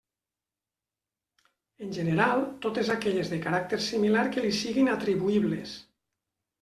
En 1.87 1.91
general, 1.99 2.41
totes 2.65 2.89
aquelles 2.95 3.31
de 3.35 3.39
caràcter 3.47 3.79
similar 3.91 4.25
que 4.33 4.47
li 4.47 4.55
siguin 4.63 4.91
atribuïbles. 4.99 5.77